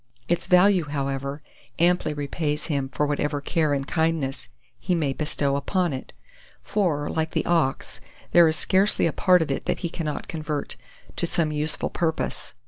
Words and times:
Its 0.27 0.47
value, 0.47 0.85
however, 0.85 1.43
amply 1.77 2.11
repays 2.11 2.65
him 2.65 2.89
for 2.89 3.05
whatever 3.05 3.39
care 3.39 3.71
and 3.71 3.85
kindness 3.87 4.49
he 4.79 4.95
may 4.95 5.13
bestow 5.13 5.55
upon 5.55 5.93
it; 5.93 6.11
for, 6.63 7.07
like 7.07 7.29
the 7.33 7.45
ox, 7.45 8.01
there 8.31 8.47
is 8.47 8.55
scarcely 8.55 9.05
a 9.05 9.13
part 9.13 9.43
of 9.43 9.51
it 9.51 9.67
that 9.67 9.81
he 9.81 9.89
cannot 9.89 10.27
convert 10.27 10.75
to 11.15 11.27
some 11.27 11.51
useful 11.51 11.91
purpose. 11.91 12.55